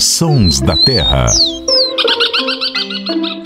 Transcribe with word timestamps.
Sons 0.00 0.62
da 0.62 0.74
Terra. 0.78 1.26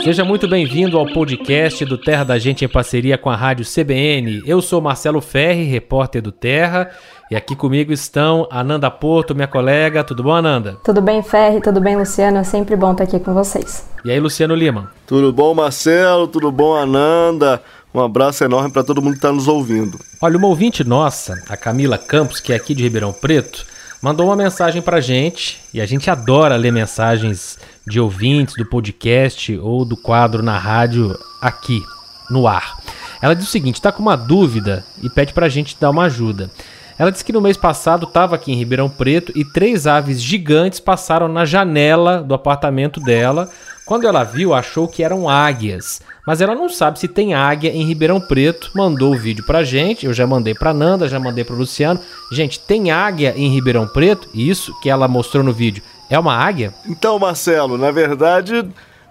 Seja 0.04 0.24
muito 0.24 0.46
bem-vindo 0.46 0.96
ao 0.96 1.04
podcast 1.04 1.84
do 1.84 1.98
Terra 1.98 2.22
da 2.22 2.38
Gente 2.38 2.64
em 2.64 2.68
parceria 2.68 3.18
com 3.18 3.28
a 3.28 3.34
Rádio 3.34 3.66
CBN. 3.66 4.44
Eu 4.46 4.62
sou 4.62 4.80
Marcelo 4.80 5.20
Ferri, 5.20 5.64
repórter 5.64 6.22
do 6.22 6.30
Terra, 6.30 6.92
e 7.28 7.34
aqui 7.34 7.56
comigo 7.56 7.92
estão 7.92 8.46
Ananda 8.52 8.88
Porto, 8.88 9.34
minha 9.34 9.48
colega. 9.48 10.04
Tudo 10.04 10.22
bom, 10.22 10.32
Ananda? 10.32 10.76
Tudo 10.84 11.02
bem, 11.02 11.20
Ferri? 11.20 11.60
Tudo 11.60 11.80
bem, 11.80 11.96
Luciano? 11.96 12.38
É 12.38 12.44
sempre 12.44 12.76
bom 12.76 12.92
estar 12.92 13.02
aqui 13.02 13.18
com 13.18 13.34
vocês. 13.34 13.84
E 14.04 14.12
aí, 14.12 14.20
Luciano 14.20 14.54
Lima? 14.54 14.92
Tudo 15.08 15.32
bom, 15.32 15.52
Marcelo? 15.54 16.28
Tudo 16.28 16.52
bom, 16.52 16.76
Ananda? 16.76 17.60
Um 17.92 17.98
abraço 18.00 18.44
enorme 18.44 18.70
para 18.70 18.84
todo 18.84 19.02
mundo 19.02 19.14
que 19.14 19.18
está 19.18 19.32
nos 19.32 19.48
ouvindo. 19.48 19.98
Olha, 20.22 20.38
uma 20.38 20.46
ouvinte 20.46 20.84
nossa, 20.84 21.34
a 21.48 21.56
Camila 21.56 21.98
Campos, 21.98 22.38
que 22.38 22.52
é 22.52 22.56
aqui 22.56 22.76
de 22.76 22.84
Ribeirão 22.84 23.12
Preto, 23.12 23.66
mandou 24.02 24.26
uma 24.26 24.36
mensagem 24.36 24.80
pra 24.80 25.00
gente 25.00 25.60
e 25.72 25.80
a 25.80 25.86
gente 25.86 26.10
adora 26.10 26.56
ler 26.56 26.72
mensagens 26.72 27.58
de 27.86 28.00
ouvintes 28.00 28.54
do 28.56 28.66
podcast 28.66 29.56
ou 29.58 29.84
do 29.84 29.96
quadro 29.96 30.42
na 30.42 30.58
rádio 30.58 31.18
aqui 31.40 31.82
no 32.30 32.46
ar. 32.46 32.78
Ela 33.20 33.34
diz 33.34 33.46
o 33.46 33.50
seguinte: 33.50 33.76
está 33.76 33.90
com 33.90 34.02
uma 34.02 34.16
dúvida 34.16 34.84
e 35.02 35.10
pede 35.10 35.32
pra 35.32 35.48
gente 35.48 35.76
dar 35.80 35.90
uma 35.90 36.04
ajuda. 36.04 36.50
Ela 36.98 37.12
disse 37.12 37.24
que 37.24 37.32
no 37.32 37.40
mês 37.40 37.56
passado 37.56 38.06
estava 38.06 38.34
aqui 38.34 38.50
em 38.50 38.56
Ribeirão 38.56 38.90
Preto 38.90 39.32
e 39.36 39.44
três 39.44 39.86
aves 39.86 40.20
gigantes 40.20 40.80
passaram 40.80 41.28
na 41.28 41.44
janela 41.44 42.20
do 42.20 42.34
apartamento 42.34 43.00
dela. 43.00 43.48
Quando 43.88 44.06
ela 44.06 44.22
viu, 44.22 44.52
achou 44.52 44.86
que 44.86 45.02
eram 45.02 45.30
águias, 45.30 46.02
mas 46.26 46.42
ela 46.42 46.54
não 46.54 46.68
sabe 46.68 46.98
se 46.98 47.08
tem 47.08 47.32
águia 47.32 47.70
em 47.70 47.86
Ribeirão 47.86 48.20
Preto. 48.20 48.70
Mandou 48.74 49.14
o 49.14 49.18
vídeo 49.18 49.42
pra 49.46 49.64
gente, 49.64 50.04
eu 50.04 50.12
já 50.12 50.26
mandei 50.26 50.52
pra 50.52 50.74
Nanda, 50.74 51.08
já 51.08 51.18
mandei 51.18 51.42
pro 51.42 51.56
Luciano. 51.56 51.98
Gente, 52.30 52.60
tem 52.60 52.90
águia 52.90 53.32
em 53.34 53.48
Ribeirão 53.48 53.88
Preto? 53.88 54.28
Isso 54.34 54.78
que 54.82 54.90
ela 54.90 55.08
mostrou 55.08 55.42
no 55.42 55.54
vídeo 55.54 55.82
é 56.10 56.18
uma 56.18 56.36
águia? 56.36 56.74
Então, 56.86 57.18
Marcelo, 57.18 57.78
na 57.78 57.90
verdade, 57.90 58.62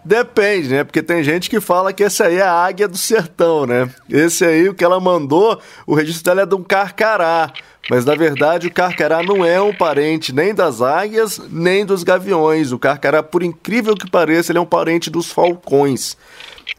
Depende, 0.08 0.70
né? 0.70 0.86
Porque 0.86 1.04
tem 1.04 1.22
gente 1.22 1.50
que 1.50 1.60
fala 1.60 1.92
que 1.92 2.02
esse 2.02 2.24
aí 2.24 2.38
é 2.38 2.42
a 2.42 2.54
águia 2.54 2.88
do 2.88 2.98
sertão, 2.98 3.66
né? 3.66 3.90
Esse 4.10 4.46
aí, 4.46 4.70
o 4.70 4.74
que 4.74 4.82
ela 4.82 5.02
mandou, 5.02 5.60
o 5.86 5.94
registro 5.94 6.24
dela 6.24 6.44
é 6.44 6.46
de 6.46 6.56
um 6.56 6.64
carcará. 6.64 7.52
Mas 7.90 8.06
na 8.06 8.16
verdade 8.16 8.68
o 8.68 8.74
carcará 8.74 9.22
não 9.22 9.44
é 9.44 9.62
um 9.62 9.74
parente 9.74 10.34
nem 10.34 10.56
das 10.56 10.82
águias, 10.82 11.42
nem 11.50 11.86
dos 11.86 12.04
gaviões. 12.04 12.72
O 12.72 12.80
carcará, 12.80 13.22
por 13.22 13.44
incrível 13.44 13.96
que 13.96 14.10
pareça, 14.10 14.54
ele 14.54 14.60
é 14.60 14.62
um 14.62 14.66
parente 14.66 15.10
dos 15.10 15.30
falcões. 15.30 16.16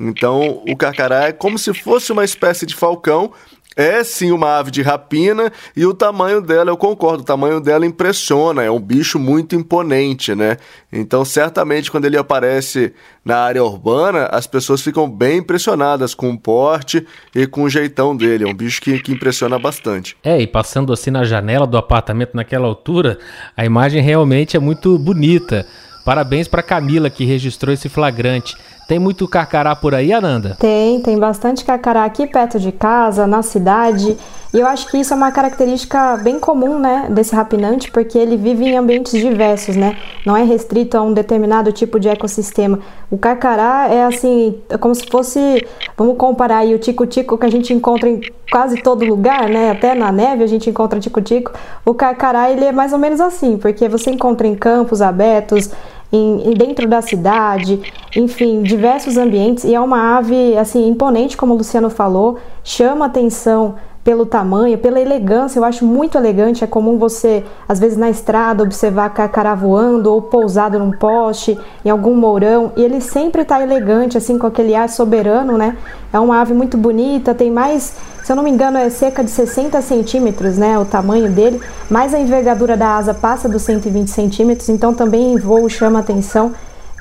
Então 0.01 0.63
o 0.67 0.75
carcará 0.75 1.25
é 1.25 1.33
como 1.33 1.59
se 1.59 1.75
fosse 1.75 2.11
uma 2.11 2.25
espécie 2.25 2.65
de 2.65 2.75
falcão, 2.75 3.31
é 3.79 4.03
sim 4.03 4.33
uma 4.33 4.59
ave 4.59 4.73
de 4.73 4.83
rapina 4.83 5.53
e 5.77 5.87
o 5.87 5.95
tamanho 5.95 6.43
dela, 6.43 6.69
eu 6.69 6.77
concordo, 6.77 7.23
o 7.23 7.25
tamanho 7.25 7.61
dela 7.61 7.87
impressiona, 7.87 8.65
é 8.65 8.71
um 8.71 8.81
bicho 8.81 9.21
muito 9.21 9.55
imponente, 9.55 10.35
né? 10.35 10.57
Então, 10.93 11.25
certamente, 11.25 11.89
quando 11.89 12.05
ele 12.05 12.17
aparece 12.17 12.93
na 13.25 13.37
área 13.37 13.63
urbana, 13.63 14.29
as 14.33 14.49
pessoas 14.49 14.83
ficam 14.83 15.09
bem 15.09 15.39
impressionadas 15.39 16.13
com 16.13 16.29
o 16.31 16.39
porte 16.39 17.07
e 17.33 17.47
com 17.47 17.63
o 17.63 17.71
jeitão 17.71 18.17
dele. 18.17 18.43
É 18.43 18.49
um 18.49 18.55
bicho 18.55 18.81
que, 18.81 18.99
que 18.99 19.13
impressiona 19.13 19.61
bastante. 19.61 20.17
É, 20.25 20.41
e 20.41 20.47
passando 20.47 20.93
assim 20.93 21.13
na 21.13 21.23
janela 21.23 21.67
do 21.67 21.77
apartamento 21.77 22.35
naquela 22.35 22.67
altura, 22.67 23.17
a 23.57 23.65
imagem 23.65 24.03
realmente 24.03 24.57
é 24.57 24.61
muito 24.61 24.99
bonita. 24.99 25.65
Parabéns 26.05 26.49
para 26.49 26.63
Camila 26.65 27.09
que 27.11 27.25
registrou 27.25 27.73
esse 27.73 27.89
flagrante. 27.89 28.57
Tem 28.89 28.99
muito 28.99 29.29
carcará 29.29 29.77
por 29.77 29.95
aí, 29.95 30.15
Ananda? 30.15 30.57
Tem, 30.59 30.99
tem 31.03 31.19
bastante 31.19 31.63
carcará 31.63 32.07
aqui 32.07 32.27
perto 32.27 32.59
de 32.59 32.73
casa, 32.73 33.27
na 33.27 33.43
cidade. 33.43 34.17
E 34.53 34.59
eu 34.59 34.67
acho 34.67 34.89
que 34.89 34.97
isso 34.97 35.13
é 35.13 35.17
uma 35.17 35.31
característica 35.31 36.17
bem 36.17 36.41
comum, 36.41 36.79
né, 36.79 37.07
desse 37.11 37.37
rapinante, 37.37 37.91
porque 37.91 38.17
ele 38.17 38.35
vive 38.35 38.65
em 38.65 38.79
ambientes 38.79 39.13
diversos, 39.13 39.77
né? 39.77 39.99
Não 40.25 40.35
é 40.35 40.43
restrito 40.43 40.97
a 40.97 41.03
um 41.03 41.13
determinado 41.13 41.71
tipo 41.71 42.01
de 42.01 42.09
ecossistema. 42.09 42.79
O 43.11 43.19
carcará 43.19 43.89
é 43.91 44.07
assim, 44.07 44.59
é 44.71 44.79
como 44.79 44.95
se 44.95 45.05
fosse, 45.05 45.67
vamos 45.95 46.17
comparar 46.17 46.61
aí 46.61 46.75
o 46.75 46.79
tico-tico 46.79 47.37
que 47.37 47.45
a 47.45 47.51
gente 47.51 47.75
encontra 47.75 48.09
em 48.09 48.23
quase 48.51 48.81
todo 48.81 49.05
lugar, 49.05 49.51
né? 49.51 49.71
Até 49.71 49.95
na 49.95 50.11
neve 50.11 50.43
a 50.43 50.47
gente 50.47 50.71
encontra 50.71 50.99
tico-tico. 50.99 51.53
O 51.85 51.93
carcará, 51.93 52.51
ele 52.51 52.65
é 52.65 52.73
mais 52.73 52.95
ou 52.95 52.99
menos 52.99 53.21
assim, 53.21 53.59
porque 53.59 53.87
você 53.87 54.11
encontra 54.11 54.47
em 54.47 54.55
campos 54.55 55.03
abertos, 55.03 55.71
em, 56.13 56.55
dentro 56.55 56.89
da 56.89 57.03
cidade, 57.03 57.81
enfim, 58.17 58.63
diversos 58.63 59.17
ambientes. 59.17 59.65
E 59.65 59.75
é 59.75 59.81
uma 59.81 60.19
ave 60.19 60.57
assim 60.57 60.89
imponente, 60.89 61.37
como 61.37 61.55
o 61.55 61.57
Luciano 61.57 61.91
falou, 61.91 62.39
chama 62.65 63.07
atenção 63.07 63.77
pelo 64.03 64.25
tamanho, 64.25 64.79
pela 64.79 65.01
elegância. 65.01 65.59
Eu 65.59 65.65
acho 65.65 65.85
muito 65.85 66.17
elegante. 66.17 66.65
É 66.65 66.67
comum 66.67 66.99
você, 66.99 67.45
às 67.69 67.79
vezes 67.79 67.99
na 67.99 68.09
estrada, 68.09 68.63
observar 68.63 69.11
carcará 69.11 69.55
voando 69.55 70.13
ou 70.13 70.23
pousado 70.23 70.79
num 70.79 70.91
poste, 70.91 71.59
em 71.85 71.91
algum 71.91 72.15
mourão. 72.15 72.73
E 72.77 72.83
ele 72.83 73.01
sempre 73.01 73.43
está 73.43 73.63
elegante, 73.63 74.17
assim, 74.17 74.39
com 74.39 74.47
aquele 74.47 74.75
ar 74.75 74.89
soberano, 74.89 75.59
né? 75.59 75.77
É 76.13 76.19
uma 76.19 76.41
ave 76.41 76.55
muito 76.55 76.79
bonita, 76.79 77.35
tem 77.35 77.51
mais, 77.51 77.95
se 78.25 78.33
eu 78.33 78.37
não 78.37 78.43
me 78.43 78.51
engano, 78.51 78.79
é 78.79 78.89
cerca 78.89 79.23
de 79.23 79.31
60 79.31 79.81
centímetros, 79.83 80.57
né? 80.57 80.79
O 80.79 80.85
tamanho 80.85 81.31
dele. 81.31 81.61
Mas 81.91 82.15
a 82.15 82.19
envergadura 82.19 82.77
da 82.77 82.97
asa 82.97 83.13
passa 83.13 83.49
dos 83.49 83.63
120 83.63 84.09
centímetros, 84.09 84.69
então 84.69 84.95
também 84.95 85.35
em 85.35 85.39
voo 85.39 85.69
chama 85.69 85.99
atenção. 85.99 86.55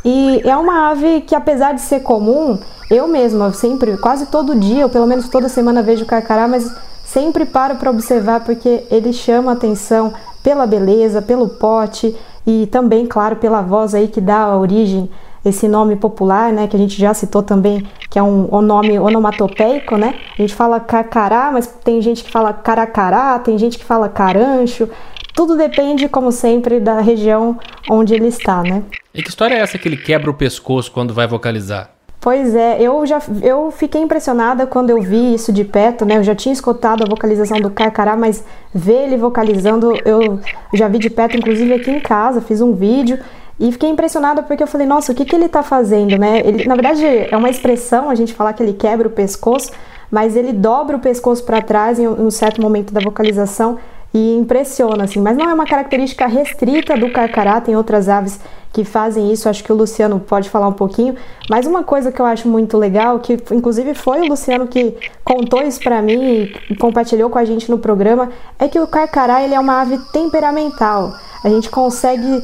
E 0.08 0.42
é 0.44 0.56
uma 0.56 0.90
ave 0.90 1.22
que, 1.22 1.36
apesar 1.36 1.74
de 1.74 1.82
ser 1.82 2.00
comum, 2.00 2.58
eu 2.90 3.08
mesma 3.08 3.52
sempre, 3.52 3.98
quase 3.98 4.28
todo 4.28 4.56
dia, 4.56 4.86
ou 4.86 4.90
pelo 4.90 5.06
menos 5.06 5.28
toda 5.28 5.50
semana 5.50 5.84
vejo 5.84 6.06
carcará, 6.06 6.48
mas 6.48 6.74
Sempre 7.08 7.46
paro 7.46 7.78
para 7.78 7.90
observar 7.90 8.42
porque 8.42 8.84
ele 8.92 9.14
chama 9.14 9.54
atenção 9.54 10.14
pela 10.44 10.68
beleza, 10.68 11.22
pelo 11.22 11.48
pote 11.48 12.14
e 12.46 12.68
também, 12.68 13.06
claro, 13.06 13.38
pela 13.38 13.62
voz 13.62 13.96
aí 13.96 14.10
que 14.10 14.20
dá 14.20 14.40
a 14.40 14.58
origem 14.58 15.10
esse 15.44 15.68
nome 15.68 15.96
popular, 15.96 16.52
né, 16.52 16.68
que 16.68 16.76
a 16.76 16.80
gente 16.80 17.00
já 17.00 17.14
citou 17.14 17.42
também, 17.42 17.86
que 18.10 18.20
é 18.20 18.24
um, 18.24 18.48
um 18.54 18.62
nome 18.62 19.00
onomatopeico, 19.00 19.98
né? 19.98 20.16
A 20.38 20.42
gente 20.42 20.54
fala 20.54 20.80
cacará, 20.80 21.52
mas 21.52 21.68
tem 21.68 22.02
gente 22.02 22.24
que 22.24 22.32
fala 22.32 22.54
caracará, 22.54 23.38
tem 23.40 23.58
gente 23.58 23.78
que 23.78 23.86
fala 23.86 24.10
carancho. 24.10 24.90
Tudo 25.34 25.56
depende, 25.56 26.10
como 26.10 26.32
sempre, 26.32 26.80
da 26.80 27.00
região 27.00 27.60
onde 27.90 28.14
ele 28.14 28.28
está, 28.28 28.64
né? 28.64 28.84
E 29.14 29.22
que 29.22 29.30
história 29.30 29.56
é 29.56 29.60
essa 29.60 29.78
que 29.78 29.88
ele 29.88 29.98
quebra 29.98 30.30
o 30.30 30.34
pescoço 30.34 30.92
quando 30.92 31.14
vai 31.14 31.28
vocalizar? 31.28 31.92
Pois 32.20 32.56
é, 32.56 32.82
eu 32.82 33.06
já 33.06 33.22
eu 33.44 33.72
fiquei 33.72 34.02
impressionada 34.02 34.66
quando 34.66 34.90
eu 34.90 35.02
vi 35.02 35.36
isso 35.36 35.54
de 35.54 35.64
perto, 35.64 36.04
né? 36.06 36.18
Eu 36.18 36.24
já 36.24 36.34
tinha 36.34 36.52
escutado 36.52 37.04
a 37.04 37.08
vocalização 37.08 37.62
do 37.62 37.70
Carcará, 37.70 38.18
mas 38.18 38.44
ver 38.74 39.06
ele 39.06 39.18
vocalizando, 39.18 39.94
eu 40.04 40.40
já 40.74 40.88
vi 40.88 40.98
de 40.98 41.10
perto, 41.10 41.38
inclusive 41.38 41.74
aqui 41.74 41.92
em 41.92 42.00
casa, 42.00 42.42
fiz 42.42 42.60
um 42.60 42.74
vídeo 42.74 43.20
e 43.60 43.72
fiquei 43.72 43.90
impressionada 43.90 44.44
porque 44.44 44.62
eu 44.62 44.68
falei, 44.68 44.86
nossa, 44.86 45.12
o 45.12 45.16
que, 45.16 45.26
que 45.26 45.36
ele 45.36 45.50
tá 45.50 45.64
fazendo, 45.64 46.18
né? 46.18 46.42
Ele, 46.46 46.66
na 46.66 46.76
verdade, 46.76 47.04
é 47.06 47.36
uma 47.36 47.50
expressão 47.50 48.10
a 48.10 48.16
gente 48.16 48.34
falar 48.34 48.54
que 48.54 48.62
ele 48.62 48.74
quebra 48.74 49.08
o 49.08 49.12
pescoço, 49.12 49.72
mas 50.12 50.36
ele 50.36 50.54
dobra 50.54 50.98
o 50.98 51.00
pescoço 51.00 51.44
para 51.44 51.62
trás 51.62 51.98
em 51.98 52.08
um 52.08 52.30
certo 52.30 52.62
momento 52.62 52.94
da 52.94 53.02
vocalização 53.02 53.78
e 54.14 54.38
impressiona, 54.38 55.06
assim. 55.06 55.20
Mas 55.20 55.36
não 55.36 55.50
é 55.50 55.54
uma 55.54 55.66
característica 55.66 56.28
restrita 56.28 56.96
do 56.96 57.12
carcará, 57.12 57.60
tem 57.60 57.76
outras 57.76 58.08
aves 58.08 58.40
que 58.72 58.84
fazem 58.84 59.32
isso, 59.32 59.50
acho 59.50 59.64
que 59.64 59.72
o 59.72 59.76
Luciano 59.76 60.20
pode 60.20 60.50
falar 60.50 60.68
um 60.68 60.74
pouquinho. 60.74 61.16
Mas 61.50 61.66
uma 61.66 61.84
coisa 61.84 62.12
que 62.12 62.22
eu 62.22 62.26
acho 62.26 62.48
muito 62.48 62.78
legal, 62.78 63.20
que 63.20 63.40
inclusive 63.52 63.96
foi 63.96 64.22
o 64.22 64.28
Luciano 64.28 64.68
que 64.68 64.96
contou 65.24 65.64
isso 65.64 65.80
para 65.80 66.00
mim 66.02 66.52
e 66.70 66.76
compartilhou 66.76 67.30
com 67.30 67.40
a 67.40 67.46
gente 67.46 67.72
no 67.72 67.80
programa, 67.80 68.30
é 68.60 68.68
que 68.68 68.80
o 68.80 68.86
carcará 68.86 69.44
ele 69.44 69.56
é 69.56 69.60
uma 69.60 69.82
ave 69.82 69.98
temperamental. 70.12 71.14
A 71.44 71.50
gente 71.50 71.70
consegue 71.70 72.44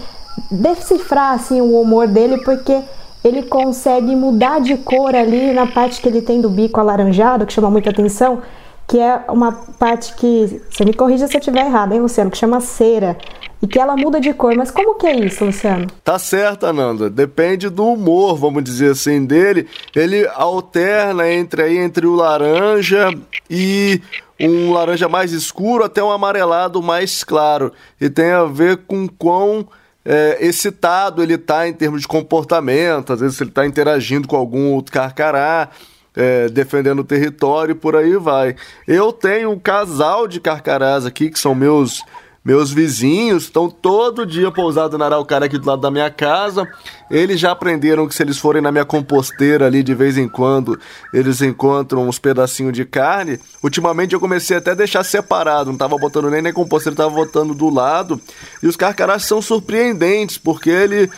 decifrar 0.50 1.34
assim 1.34 1.62
o 1.62 1.80
humor 1.80 2.08
dele 2.08 2.40
porque 2.40 2.82
ele 3.24 3.44
consegue 3.44 4.16
mudar 4.16 4.60
de 4.60 4.78
cor 4.78 5.16
ali 5.16 5.54
na 5.54 5.68
parte 5.68 6.02
que 6.02 6.08
ele 6.08 6.22
tem 6.22 6.42
do 6.42 6.50
bico 6.50 6.80
alaranjado, 6.80 7.46
que 7.46 7.54
chama 7.54 7.70
muita 7.70 7.90
atenção 7.90 8.42
que 8.88 9.00
é 9.00 9.24
uma 9.30 9.52
parte 9.52 10.14
que, 10.16 10.62
você 10.70 10.86
me 10.86 10.94
corrija 10.94 11.28
se 11.28 11.36
eu 11.36 11.40
estiver 11.40 11.66
errado, 11.66 11.94
hein, 11.94 12.02
Luciano, 12.02 12.30
que 12.30 12.38
chama 12.38 12.60
cera, 12.60 13.18
e 13.62 13.68
que 13.68 13.80
ela 13.80 13.96
muda 13.96 14.20
de 14.20 14.34
cor. 14.34 14.56
Mas 14.56 14.70
como 14.70 14.96
que 14.96 15.08
é 15.08 15.16
isso, 15.16 15.46
Luciano? 15.46 15.88
Tá 16.04 16.20
certo, 16.20 16.66
Ananda. 16.66 17.10
Depende 17.10 17.70
do 17.70 17.86
humor, 17.88 18.38
vamos 18.38 18.64
dizer 18.64 18.92
assim, 18.92 19.26
dele. 19.26 19.68
Ele 19.96 20.28
alterna 20.36 21.32
entre 21.32 21.64
aí 21.64 21.78
entre 21.78 22.06
o 22.06 22.14
laranja 22.14 23.10
e 23.50 24.02
um 24.40 24.74
laranja 24.74 25.08
mais 25.08 25.32
escuro 25.32 25.86
até 25.86 26.04
um 26.04 26.12
amarelado 26.12 26.82
mais 26.84 27.24
claro. 27.24 27.72
E 28.02 28.10
tem 28.10 28.32
a 28.32 28.44
ver 28.44 28.78
com 28.86 29.08
quão 29.08 29.66
é, 30.06 30.38
excitado 30.42 31.24
ele 31.24 31.38
tá 31.38 31.68
em 31.68 31.74
termos 31.74 32.02
de 32.02 32.08
comportamento, 32.08 33.14
às 33.14 33.20
vezes 33.20 33.40
ele 33.40 33.50
está 33.50 33.66
interagindo 33.66 34.28
com 34.28 34.36
algum 34.36 34.74
outro 34.74 34.92
carcará 34.92 35.70
é, 36.16 36.48
defendendo 36.50 37.00
o 37.00 37.04
território 37.04 37.76
por 37.76 37.96
aí 37.96 38.16
vai. 38.18 38.56
Eu 38.88 39.12
tenho 39.12 39.52
um 39.52 39.60
casal 39.60 40.28
de 40.28 40.40
carcarás 40.40 41.06
aqui 41.06 41.30
que 41.30 41.40
são 41.40 41.56
meus 41.56 42.04
Meus 42.46 42.72
vizinhos 42.72 43.44
estão 43.44 43.70
todo 43.70 44.26
dia 44.26 44.52
pousados 44.52 45.00
na 45.00 45.06
araucária 45.06 45.46
aqui 45.46 45.58
do 45.58 45.66
lado 45.66 45.82
da 45.82 45.90
minha 45.90 46.10
casa. 46.10 46.68
Eles 47.10 47.40
já 47.40 47.52
aprenderam 47.52 48.06
que 48.06 48.14
se 48.14 48.22
eles 48.22 48.38
forem 48.38 48.62
na 48.62 48.70
minha 48.70 48.84
composteira 48.84 49.66
ali 49.66 49.82
de 49.82 49.96
vez 49.96 50.18
em 50.18 50.28
quando, 50.28 50.78
eles 51.14 51.42
encontram 51.42 52.06
uns 52.06 52.20
pedacinhos 52.20 52.74
de 52.74 52.84
carne. 52.84 53.40
Ultimamente 53.64 54.14
eu 54.14 54.20
comecei 54.20 54.58
até 54.58 54.72
a 54.72 54.76
deixar 54.76 55.06
separado, 55.06 55.72
não 55.72 55.78
tava 55.78 55.98
botando 55.98 56.30
nem 56.30 56.42
na 56.42 56.52
composteira, 56.52 56.98
tava 56.98 57.12
botando 57.12 57.54
do 57.54 57.70
lado. 57.70 58.20
E 58.62 58.68
os 58.68 58.76
carcarás 58.76 59.24
são 59.24 59.42
surpreendentes, 59.42 60.38
porque 60.38 60.70
ele 60.70 61.10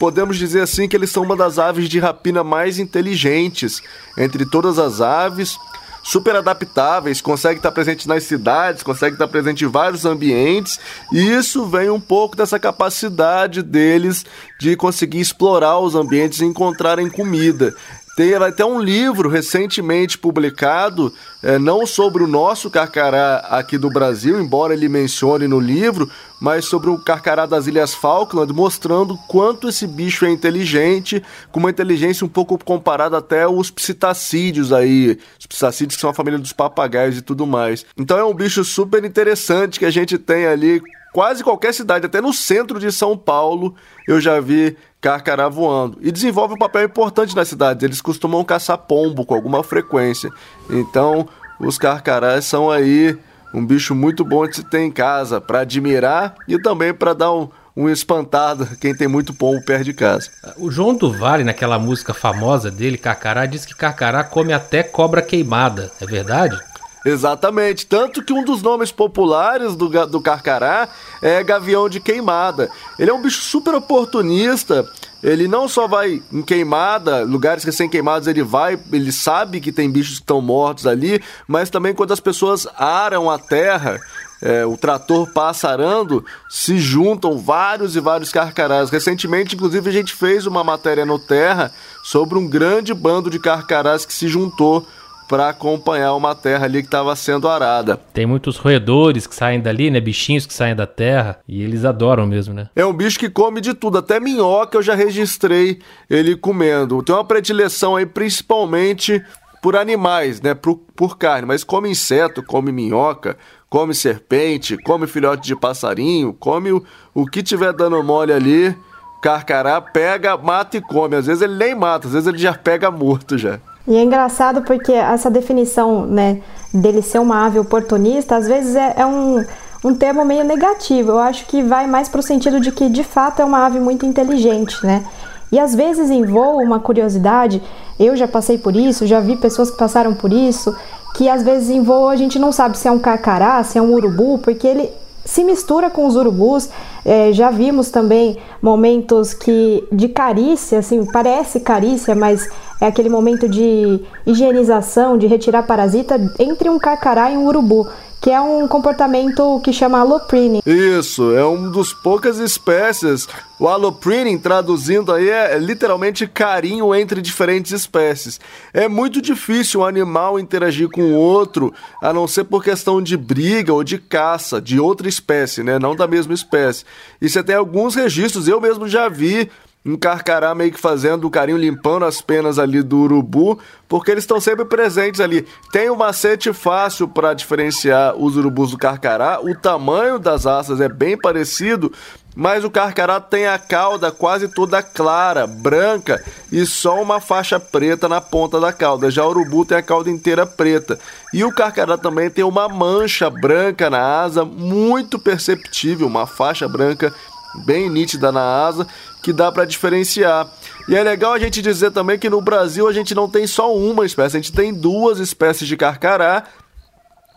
podemos 0.00 0.36
dizer 0.36 0.62
assim 0.62 0.88
que 0.88 0.96
eles 0.96 1.10
são 1.10 1.22
uma 1.22 1.36
das 1.36 1.60
aves 1.60 1.88
de 1.88 2.00
rapina 2.00 2.42
mais 2.42 2.80
inteligentes 2.80 3.80
entre 4.18 4.44
todas 4.44 4.80
as 4.80 5.00
aves 5.00 5.56
super 6.02 6.36
adaptáveis, 6.36 7.20
consegue 7.20 7.58
estar 7.58 7.70
presente 7.70 8.08
nas 8.08 8.24
cidades, 8.24 8.82
consegue 8.82 9.14
estar 9.14 9.28
presente 9.28 9.64
em 9.64 9.68
vários 9.68 10.04
ambientes, 10.04 10.78
e 11.12 11.30
isso 11.30 11.66
vem 11.66 11.90
um 11.90 12.00
pouco 12.00 12.36
dessa 12.36 12.58
capacidade 12.58 13.62
deles 13.62 14.24
de 14.58 14.76
conseguir 14.76 15.20
explorar 15.20 15.78
os 15.78 15.94
ambientes 15.94 16.40
e 16.40 16.44
encontrarem 16.44 17.08
comida. 17.08 17.74
Tem 18.14 18.34
até 18.34 18.62
um 18.62 18.78
livro 18.78 19.30
recentemente 19.30 20.18
publicado, 20.18 21.12
é, 21.42 21.58
não 21.58 21.86
sobre 21.86 22.22
o 22.22 22.26
nosso 22.26 22.70
carcará 22.70 23.38
aqui 23.48 23.78
do 23.78 23.88
Brasil, 23.88 24.38
embora 24.38 24.74
ele 24.74 24.86
mencione 24.86 25.48
no 25.48 25.58
livro, 25.58 26.10
mas 26.38 26.66
sobre 26.66 26.90
o 26.90 26.98
carcará 26.98 27.46
das 27.46 27.66
Ilhas 27.66 27.94
Falkland, 27.94 28.52
mostrando 28.52 29.16
quanto 29.28 29.70
esse 29.70 29.86
bicho 29.86 30.26
é 30.26 30.30
inteligente, 30.30 31.22
com 31.50 31.58
uma 31.58 31.70
inteligência 31.70 32.26
um 32.26 32.28
pouco 32.28 32.62
comparada 32.62 33.16
até 33.16 33.44
aos 33.44 33.70
psitacídeos 33.70 34.74
aí, 34.74 35.18
os 35.40 35.46
psitacídeos 35.46 35.94
que 35.94 36.00
são 36.00 36.10
a 36.10 36.14
família 36.14 36.38
dos 36.38 36.52
papagaios 36.52 37.16
e 37.16 37.22
tudo 37.22 37.46
mais. 37.46 37.86
Então 37.96 38.18
é 38.18 38.24
um 38.24 38.34
bicho 38.34 38.62
super 38.62 39.02
interessante 39.04 39.78
que 39.78 39.86
a 39.86 39.90
gente 39.90 40.18
tem 40.18 40.46
ali 40.46 40.82
quase 41.14 41.44
qualquer 41.44 41.72
cidade, 41.74 42.06
até 42.06 42.20
no 42.20 42.32
centro 42.32 42.80
de 42.80 42.90
São 42.90 43.16
Paulo, 43.16 43.74
eu 44.08 44.20
já 44.20 44.40
vi 44.40 44.76
carcará 45.02 45.48
voando. 45.48 45.98
E 46.00 46.12
desenvolve 46.12 46.54
um 46.54 46.58
papel 46.58 46.84
importante 46.84 47.34
nas 47.34 47.48
cidades. 47.48 47.82
Eles 47.82 48.00
costumam 48.00 48.44
caçar 48.44 48.78
pombo 48.78 49.26
com 49.26 49.34
alguma 49.34 49.62
frequência. 49.64 50.30
Então, 50.70 51.28
os 51.58 51.76
carcarás 51.76 52.44
são 52.44 52.70
aí 52.70 53.18
um 53.52 53.66
bicho 53.66 53.94
muito 53.94 54.24
bom 54.24 54.46
de 54.46 54.56
se 54.56 54.64
ter 54.64 54.80
em 54.80 54.90
casa 54.90 55.40
para 55.40 55.60
admirar 55.60 56.36
e 56.46 56.56
também 56.58 56.94
para 56.94 57.12
dar 57.12 57.32
um, 57.32 57.48
um 57.76 57.88
espantado 57.88 58.64
quem 58.80 58.94
tem 58.94 59.08
muito 59.08 59.34
pombo 59.34 59.62
perto 59.64 59.84
de 59.84 59.92
casa. 59.92 60.30
O 60.56 60.70
João 60.70 60.94
do 60.94 61.12
Vale, 61.12 61.42
naquela 61.42 61.80
música 61.80 62.14
famosa 62.14 62.70
dele, 62.70 62.96
Carcará, 62.96 63.44
diz 63.44 63.66
que 63.66 63.74
Carcará 63.74 64.22
come 64.22 64.52
até 64.52 64.84
cobra 64.84 65.20
queimada. 65.20 65.90
É 66.00 66.06
verdade? 66.06 66.56
Exatamente. 67.04 67.86
Tanto 67.86 68.22
que 68.22 68.32
um 68.32 68.44
dos 68.44 68.62
nomes 68.62 68.92
populares 68.92 69.74
do, 69.74 69.88
do 70.06 70.20
carcará 70.20 70.88
é 71.20 71.42
gavião 71.42 71.88
de 71.88 72.00
queimada. 72.00 72.70
Ele 72.98 73.10
é 73.10 73.14
um 73.14 73.22
bicho 73.22 73.42
super 73.42 73.74
oportunista. 73.74 74.88
Ele 75.22 75.46
não 75.46 75.68
só 75.68 75.86
vai 75.86 76.20
em 76.32 76.42
queimada, 76.42 77.22
lugares 77.22 77.62
recém-queimados 77.62 78.26
ele 78.26 78.42
vai, 78.42 78.76
ele 78.92 79.12
sabe 79.12 79.60
que 79.60 79.70
tem 79.70 79.88
bichos 79.88 80.16
que 80.16 80.22
estão 80.22 80.40
mortos 80.40 80.84
ali, 80.84 81.22
mas 81.46 81.70
também 81.70 81.94
quando 81.94 82.12
as 82.12 82.18
pessoas 82.18 82.66
aram 82.76 83.30
a 83.30 83.38
terra, 83.38 84.00
é, 84.42 84.66
o 84.66 84.76
trator 84.76 85.32
passa 85.32 85.68
arando, 85.68 86.24
se 86.50 86.76
juntam 86.76 87.38
vários 87.38 87.94
e 87.94 88.00
vários 88.00 88.32
carcarás. 88.32 88.90
Recentemente, 88.90 89.54
inclusive, 89.54 89.88
a 89.88 89.92
gente 89.92 90.12
fez 90.12 90.44
uma 90.44 90.64
matéria 90.64 91.06
no 91.06 91.20
Terra 91.20 91.72
sobre 92.02 92.36
um 92.36 92.48
grande 92.48 92.92
bando 92.92 93.30
de 93.30 93.38
carcarás 93.38 94.04
que 94.04 94.12
se 94.12 94.26
juntou 94.26 94.84
para 95.32 95.48
acompanhar 95.48 96.12
uma 96.12 96.34
terra 96.34 96.66
ali 96.66 96.82
que 96.82 96.88
estava 96.88 97.16
sendo 97.16 97.48
arada. 97.48 97.98
Tem 98.12 98.26
muitos 98.26 98.58
roedores 98.58 99.26
que 99.26 99.34
saem 99.34 99.62
dali, 99.62 99.90
né? 99.90 99.98
Bichinhos 99.98 100.44
que 100.44 100.52
saem 100.52 100.76
da 100.76 100.86
terra 100.86 101.38
e 101.48 101.62
eles 101.62 101.86
adoram 101.86 102.26
mesmo, 102.26 102.52
né? 102.52 102.68
É 102.76 102.84
um 102.84 102.92
bicho 102.92 103.18
que 103.18 103.30
come 103.30 103.62
de 103.62 103.72
tudo, 103.72 103.96
até 103.96 104.20
minhoca 104.20 104.76
eu 104.76 104.82
já 104.82 104.94
registrei 104.94 105.78
ele 106.10 106.36
comendo. 106.36 107.02
Tem 107.02 107.14
uma 107.14 107.24
predileção 107.24 107.96
aí 107.96 108.04
principalmente 108.04 109.24
por 109.62 109.74
animais, 109.74 110.38
né? 110.42 110.52
Por, 110.52 110.76
por 110.94 111.16
carne, 111.16 111.46
mas 111.46 111.64
come 111.64 111.88
inseto, 111.88 112.42
come 112.42 112.70
minhoca, 112.70 113.38
come 113.70 113.94
serpente, 113.94 114.76
come 114.76 115.06
filhote 115.06 115.46
de 115.46 115.56
passarinho, 115.56 116.34
come 116.34 116.72
o, 116.72 116.84
o 117.14 117.24
que 117.24 117.42
tiver 117.42 117.72
dando 117.72 118.02
mole 118.02 118.34
ali. 118.34 118.76
Carcará 119.22 119.80
pega, 119.80 120.36
mata 120.36 120.76
e 120.76 120.80
come. 120.82 121.16
Às 121.16 121.24
vezes 121.24 121.40
ele 121.40 121.54
nem 121.54 121.74
mata, 121.74 122.06
às 122.06 122.12
vezes 122.12 122.28
ele 122.28 122.36
já 122.36 122.52
pega 122.52 122.90
morto 122.90 123.38
já. 123.38 123.60
E 123.86 123.96
é 123.96 124.02
engraçado 124.02 124.62
porque 124.62 124.92
essa 124.92 125.30
definição 125.30 126.06
né, 126.06 126.40
dele 126.72 127.02
ser 127.02 127.18
uma 127.18 127.46
ave 127.46 127.58
oportunista, 127.58 128.36
às 128.36 128.46
vezes 128.46 128.76
é, 128.76 128.94
é 128.98 129.06
um, 129.06 129.44
um 129.84 129.94
termo 129.94 130.24
meio 130.24 130.44
negativo. 130.44 131.12
Eu 131.12 131.18
acho 131.18 131.46
que 131.46 131.62
vai 131.62 131.86
mais 131.86 132.08
para 132.08 132.20
o 132.20 132.22
sentido 132.22 132.60
de 132.60 132.70
que 132.70 132.88
de 132.88 133.02
fato 133.02 133.42
é 133.42 133.44
uma 133.44 133.66
ave 133.66 133.80
muito 133.80 134.06
inteligente, 134.06 134.84
né? 134.86 135.04
E 135.50 135.58
às 135.58 135.74
vezes 135.74 136.10
em 136.10 136.24
voo, 136.24 136.62
uma 136.62 136.80
curiosidade, 136.80 137.62
eu 137.98 138.16
já 138.16 138.26
passei 138.26 138.56
por 138.56 138.74
isso, 138.74 139.06
já 139.06 139.20
vi 139.20 139.36
pessoas 139.36 139.70
que 139.70 139.76
passaram 139.76 140.14
por 140.14 140.32
isso, 140.32 140.74
que 141.14 141.28
às 141.28 141.42
vezes 141.42 141.68
em 141.68 141.82
voo 141.82 142.08
a 142.08 142.16
gente 142.16 142.38
não 142.38 142.50
sabe 142.50 142.78
se 142.78 142.88
é 142.88 142.90
um 142.90 142.98
carcará, 142.98 143.62
se 143.62 143.76
é 143.76 143.82
um 143.82 143.92
urubu, 143.92 144.38
porque 144.38 144.66
ele 144.66 144.90
se 145.24 145.44
mistura 145.44 145.90
com 145.90 146.06
os 146.06 146.16
urubus. 146.16 146.68
É, 147.04 147.32
já 147.32 147.50
vimos 147.50 147.90
também 147.90 148.38
momentos 148.60 149.34
que 149.34 149.86
de 149.90 150.08
carícia, 150.08 150.78
assim, 150.78 151.04
parece 151.06 151.60
carícia, 151.60 152.14
mas 152.14 152.48
é 152.80 152.86
aquele 152.86 153.08
momento 153.08 153.48
de 153.48 154.00
higienização, 154.26 155.16
de 155.16 155.26
retirar 155.26 155.64
parasita 155.64 156.18
entre 156.38 156.68
um 156.68 156.78
carcará 156.78 157.30
e 157.30 157.36
um 157.36 157.46
urubu 157.46 157.88
que 158.22 158.30
é 158.30 158.40
um 158.40 158.68
comportamento 158.68 159.60
que 159.64 159.72
chama 159.72 159.98
alloprene. 159.98 160.62
Isso, 160.64 161.34
é 161.34 161.44
um 161.44 161.72
dos 161.72 161.92
poucas 161.92 162.38
espécies. 162.38 163.26
O 163.58 163.66
alloprene, 163.66 164.38
traduzindo 164.38 165.12
aí, 165.12 165.28
é 165.28 165.58
literalmente 165.58 166.28
carinho 166.28 166.94
entre 166.94 167.20
diferentes 167.20 167.72
espécies. 167.72 168.40
É 168.72 168.86
muito 168.86 169.20
difícil 169.20 169.80
um 169.80 169.84
animal 169.84 170.38
interagir 170.38 170.88
com 170.88 171.14
outro, 171.14 171.74
a 172.00 172.12
não 172.12 172.28
ser 172.28 172.44
por 172.44 172.62
questão 172.62 173.02
de 173.02 173.16
briga 173.16 173.72
ou 173.72 173.82
de 173.82 173.98
caça 173.98 174.60
de 174.60 174.78
outra 174.78 175.08
espécie, 175.08 175.64
né? 175.64 175.80
Não 175.80 175.96
da 175.96 176.06
mesma 176.06 176.32
espécie. 176.32 176.84
E 177.20 177.28
você 177.28 177.42
tem 177.42 177.56
alguns 177.56 177.96
registros, 177.96 178.46
eu 178.46 178.60
mesmo 178.60 178.88
já 178.88 179.08
vi 179.08 179.50
um 179.84 179.96
carcará 179.96 180.54
meio 180.54 180.72
que 180.72 180.78
fazendo 180.78 181.26
o 181.26 181.30
carinho, 181.30 181.58
limpando 181.58 182.04
as 182.04 182.20
penas 182.20 182.58
ali 182.58 182.82
do 182.82 182.98
urubu, 182.98 183.58
porque 183.88 184.10
eles 184.10 184.22
estão 184.22 184.40
sempre 184.40 184.64
presentes 184.64 185.20
ali. 185.20 185.46
Tem 185.72 185.90
um 185.90 185.96
macete 185.96 186.52
fácil 186.52 187.08
para 187.08 187.34
diferenciar 187.34 188.14
os 188.16 188.36
urubus 188.36 188.70
do 188.70 188.78
carcará, 188.78 189.40
o 189.42 189.54
tamanho 189.54 190.18
das 190.18 190.46
asas 190.46 190.80
é 190.80 190.88
bem 190.88 191.18
parecido, 191.18 191.92
mas 192.34 192.64
o 192.64 192.70
carcará 192.70 193.20
tem 193.20 193.46
a 193.46 193.58
cauda 193.58 194.10
quase 194.10 194.48
toda 194.48 194.82
clara, 194.82 195.46
branca 195.46 196.24
e 196.50 196.64
só 196.64 197.02
uma 197.02 197.20
faixa 197.20 197.60
preta 197.60 198.08
na 198.08 198.20
ponta 198.20 198.58
da 198.58 198.72
cauda. 198.72 199.10
Já 199.10 199.24
o 199.26 199.28
urubu 199.28 199.66
tem 199.66 199.76
a 199.76 199.82
cauda 199.82 200.10
inteira 200.10 200.46
preta. 200.46 200.98
E 201.34 201.44
o 201.44 201.52
carcará 201.52 201.98
também 201.98 202.30
tem 202.30 202.44
uma 202.44 202.68
mancha 202.68 203.28
branca 203.28 203.90
na 203.90 204.22
asa, 204.22 204.44
muito 204.44 205.18
perceptível, 205.18 206.06
uma 206.06 206.26
faixa 206.26 206.66
branca 206.66 207.12
bem 207.54 207.88
nítida 207.88 208.32
na 208.32 208.64
asa 208.66 208.86
que 209.22 209.32
dá 209.32 209.52
para 209.52 209.64
diferenciar. 209.64 210.48
E 210.88 210.96
é 210.96 211.02
legal 211.02 211.32
a 211.32 211.38
gente 211.38 211.62
dizer 211.62 211.90
também 211.90 212.18
que 212.18 212.30
no 212.30 212.40
Brasil 212.40 212.88
a 212.88 212.92
gente 212.92 213.14
não 213.14 213.28
tem 213.28 213.46
só 213.46 213.74
uma 213.74 214.04
espécie, 214.04 214.36
a 214.36 214.40
gente 214.40 214.52
tem 214.52 214.72
duas 214.72 215.18
espécies 215.18 215.68
de 215.68 215.76
carcará. 215.76 216.44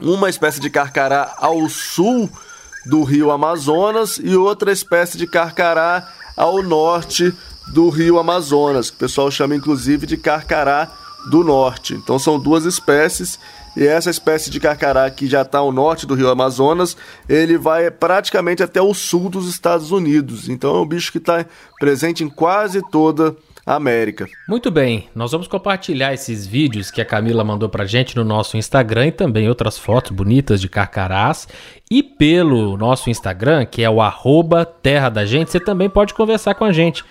Uma 0.02 0.30
espécie 0.30 0.60
de 0.60 0.70
carcará 0.70 1.36
ao 1.38 1.70
sul 1.70 2.30
do 2.86 3.04
rio 3.04 3.32
Amazonas 3.32 4.20
e 4.22 4.36
outra 4.36 4.72
espécie 4.72 5.18
de 5.18 5.26
carcará 5.26 6.12
ao 6.36 6.62
norte 6.62 7.34
do 7.74 7.90
rio 7.90 8.20
Amazonas, 8.20 8.90
que 8.90 8.98
o 8.98 9.00
pessoal 9.00 9.32
chama 9.32 9.56
inclusive 9.56 10.06
de 10.06 10.18
carcará 10.18 10.92
do 11.30 11.44
norte. 11.44 11.94
Então 11.94 12.18
são 12.20 12.40
duas 12.40 12.66
espécies 12.66 13.40
e 13.76 13.86
essa 13.86 14.10
espécie 14.10 14.50
de 14.50 14.60
carcará 14.60 15.10
que 15.10 15.28
já 15.28 15.42
está 15.42 15.60
ao 15.60 15.72
norte 15.72 16.06
do 16.06 16.16
rio 16.16 16.30
Amazonas, 16.30 16.96
ele 17.28 17.58
vai 17.58 17.92
praticamente 17.92 18.64
até 18.64 18.82
o 18.82 18.94
sul 18.94 19.30
dos 19.30 19.50
Estados 19.50 19.92
Unidos. 19.92 20.48
Então 20.48 20.76
é 20.78 20.82
um 20.82 20.86
bicho 20.86 21.12
que 21.12 21.18
está 21.18 21.46
presente 21.78 22.24
em 22.24 22.30
quase 22.30 22.82
toda 22.90 23.36
a 23.66 23.76
América. 23.76 24.28
Muito 24.48 24.70
bem, 24.70 25.10
nós 25.14 25.32
vamos 25.32 25.48
compartilhar 25.48 26.14
esses 26.14 26.46
vídeos 26.46 26.92
que 26.92 27.02
a 27.02 27.06
Camila 27.06 27.44
mandou 27.44 27.68
pra 27.68 27.86
gente 27.86 28.16
no 28.16 28.24
nosso 28.24 28.56
Instagram 28.56 29.08
e 29.08 29.12
também 29.12 29.50
outras 29.50 29.78
fotos 29.78 30.12
bonitas 30.12 30.62
de 30.62 30.70
carcarás. 30.70 31.48
E 31.90 32.02
pelo 32.02 32.78
nosso 32.78 33.10
Instagram, 33.10 33.66
que 33.66 33.84
é 33.84 33.90
o 33.90 34.02
arroba 34.02 34.66
Terra 34.66 35.10
da 35.10 35.26
Gente, 35.26 35.52
você 35.52 35.60
também 35.60 35.90
pode 35.90 36.14
conversar 36.14 36.56
com 36.56 36.64
a 36.64 36.72
gente. 36.72 37.04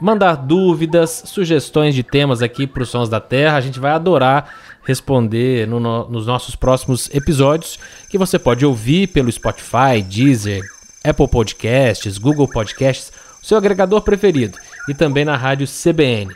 Mandar 0.00 0.36
dúvidas, 0.36 1.22
sugestões 1.26 1.94
de 1.94 2.02
temas 2.02 2.42
aqui 2.42 2.66
para 2.66 2.82
os 2.82 2.88
Sons 2.88 3.08
da 3.08 3.20
Terra. 3.20 3.56
A 3.56 3.60
gente 3.60 3.80
vai 3.80 3.92
adorar 3.92 4.54
responder 4.88 5.68
no, 5.68 5.78
no, 5.78 6.08
nos 6.08 6.26
nossos 6.26 6.56
próximos 6.56 7.10
episódios, 7.14 7.78
que 8.08 8.16
você 8.16 8.38
pode 8.38 8.64
ouvir 8.64 9.08
pelo 9.08 9.30
Spotify, 9.30 10.00
Deezer, 10.02 10.62
Apple 11.04 11.28
Podcasts, 11.28 12.16
Google 12.16 12.48
Podcasts, 12.48 13.12
seu 13.42 13.58
agregador 13.58 14.00
preferido, 14.00 14.56
e 14.88 14.94
também 14.94 15.26
na 15.26 15.36
rádio 15.36 15.66
CBN. 15.66 16.32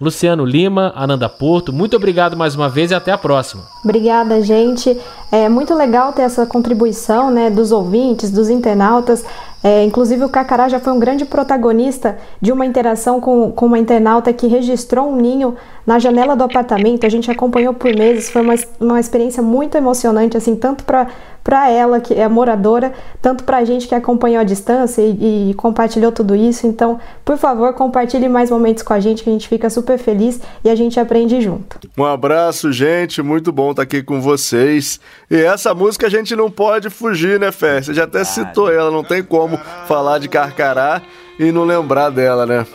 Luciano 0.00 0.44
Lima, 0.44 0.92
Ananda 0.94 1.28
Porto, 1.28 1.72
muito 1.72 1.96
obrigado 1.96 2.36
mais 2.36 2.54
uma 2.54 2.68
vez 2.68 2.92
e 2.92 2.94
até 2.94 3.10
a 3.10 3.18
próxima. 3.18 3.64
Obrigada, 3.82 4.40
gente. 4.42 4.96
É 5.32 5.48
muito 5.48 5.74
legal 5.74 6.12
ter 6.12 6.22
essa 6.22 6.46
contribuição 6.46 7.32
né, 7.32 7.50
dos 7.50 7.72
ouvintes, 7.72 8.30
dos 8.30 8.48
internautas. 8.48 9.24
É, 9.62 9.82
inclusive, 9.84 10.24
o 10.24 10.28
Cacará 10.28 10.68
já 10.68 10.78
foi 10.78 10.92
um 10.92 11.00
grande 11.00 11.24
protagonista 11.24 12.16
de 12.40 12.52
uma 12.52 12.64
interação 12.64 13.20
com, 13.20 13.50
com 13.50 13.66
uma 13.66 13.78
internauta 13.78 14.32
que 14.32 14.46
registrou 14.46 15.10
um 15.10 15.16
ninho 15.16 15.56
na 15.84 15.98
janela 15.98 16.36
do 16.36 16.44
apartamento. 16.44 17.04
A 17.04 17.08
gente 17.08 17.30
acompanhou 17.30 17.74
por 17.74 17.94
meses, 17.94 18.30
foi 18.30 18.42
uma, 18.42 18.54
uma 18.78 19.00
experiência 19.00 19.42
muito 19.42 19.76
emocionante, 19.76 20.36
assim, 20.36 20.54
tanto 20.54 20.84
para 20.84 21.08
para 21.48 21.70
ela, 21.70 21.98
que 21.98 22.12
é 22.12 22.28
moradora, 22.28 22.92
tanto 23.22 23.42
para 23.42 23.56
a 23.56 23.64
gente 23.64 23.88
que 23.88 23.94
acompanhou 23.94 24.38
a 24.38 24.44
distância 24.44 25.00
e, 25.00 25.48
e, 25.48 25.54
compartilhou 25.54 26.12
tudo 26.12 26.36
isso. 26.36 26.66
Então, 26.66 27.00
por 27.24 27.38
favor, 27.38 27.72
compartilhe 27.72 28.28
mais 28.28 28.50
momentos 28.50 28.82
com 28.82 28.92
a 28.92 29.00
gente, 29.00 29.24
que 29.24 29.30
a 29.30 29.32
gente 29.32 29.48
fica 29.48 29.70
super 29.70 29.96
feliz 29.96 30.38
e 30.62 30.68
a 30.68 30.74
gente 30.74 31.00
aprende 31.00 31.40
junto. 31.40 31.80
Um 31.96 32.04
abraço, 32.04 32.70
gente. 32.70 33.22
Muito 33.22 33.50
bom 33.50 33.70
estar 33.70 33.84
aqui 33.84 34.02
com 34.02 34.20
vocês. 34.20 35.00
E 35.30 35.36
essa 35.36 35.72
música 35.72 36.06
a 36.06 36.10
gente 36.10 36.36
não 36.36 36.50
pode 36.50 36.90
fugir, 36.90 37.40
né, 37.40 37.50
Fé? 37.50 37.80
Você 37.80 37.94
já 37.94 38.04
até 38.04 38.24
citou 38.24 38.70
ela, 38.70 38.90
não 38.90 39.02
tem 39.02 39.22
como 39.22 39.56
falar 39.86 40.18
de 40.18 40.28
Carcará 40.28 41.00
e 41.38 41.50
não 41.50 41.64
lembrar 41.64 42.10
dela, 42.10 42.44
né? 42.44 42.66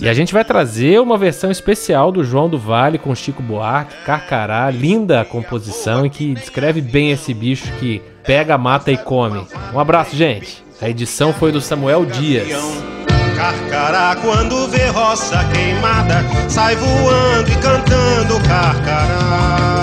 E 0.00 0.08
a 0.08 0.14
gente 0.14 0.32
vai 0.32 0.44
trazer 0.44 1.00
uma 1.00 1.18
versão 1.18 1.50
especial 1.50 2.12
do 2.12 2.22
João 2.22 2.48
do 2.48 2.56
Vale 2.56 2.98
com 2.98 3.12
Chico 3.16 3.42
Buarque, 3.42 3.96
Carcará, 4.04 4.70
linda 4.70 5.20
a 5.20 5.24
composição 5.24 6.06
e 6.06 6.10
que 6.10 6.34
descreve 6.34 6.80
bem 6.80 7.10
esse 7.10 7.34
bicho 7.34 7.70
que 7.80 8.00
pega, 8.24 8.58
mata 8.58 8.90
e 8.90 8.96
come. 8.96 9.46
Um 9.72 9.78
abraço, 9.78 10.16
gente. 10.16 10.62
A 10.80 10.88
edição 10.88 11.32
foi 11.32 11.52
do 11.52 11.60
Samuel 11.60 12.04
Dias. 12.04 12.48
Carcará, 13.36 14.16
quando 14.20 14.68
vê 14.68 14.86
roça 14.86 15.44
queimada, 15.52 16.24
sai 16.48 16.76
voando 16.76 17.50
e 17.50 17.56
cantando 17.56 18.40
carcará 18.46 19.82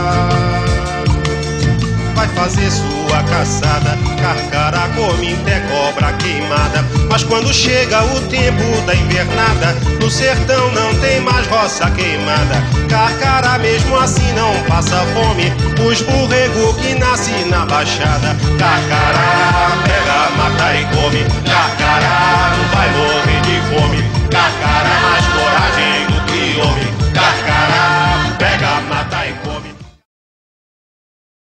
vai 2.19 2.27
fazer 2.29 2.69
sua 2.69 2.98
cobra 3.19 3.23
caçada, 3.23 3.97
carcara, 4.21 4.89
come 4.95 5.33
é 5.47 5.59
cobra 5.69 6.13
queimada. 6.13 6.85
Mas 7.09 7.23
quando 7.23 7.53
chega 7.53 8.03
o 8.03 8.21
tempo 8.27 8.81
da 8.85 8.95
invernada, 8.95 9.75
no 9.99 10.09
sertão 10.09 10.71
não 10.71 10.93
tem 10.95 11.19
mais 11.21 11.45
roça 11.47 11.89
queimada. 11.91 12.63
Carcara 12.89 13.57
mesmo 13.59 13.97
assim 13.97 14.31
não 14.33 14.53
passa 14.63 14.97
fome, 15.13 15.51
os 15.85 16.01
burrego 16.01 16.73
que 16.75 16.95
nasce 16.95 17.31
na 17.45 17.65
baixada. 17.65 18.35
Carcara 18.57 19.71
pega, 19.83 20.29
mata 20.37 20.75
e 20.75 20.85
come, 20.95 21.25
carcara 21.45 22.55
não 22.55 22.67
vai 22.75 22.89
morrer 22.91 23.41
de 23.41 23.61
fome, 23.69 24.03
carcará. 24.29 24.99
mas 25.01 25.28